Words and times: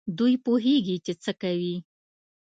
دوی 0.17 0.33
پوهېږي 0.43 0.95
چي 1.05 1.13
څه 1.23 1.31
کوي. 1.41 1.75